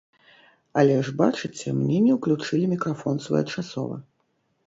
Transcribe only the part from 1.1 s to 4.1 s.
бачыце, мне не ўключылі мікрафон своечасова!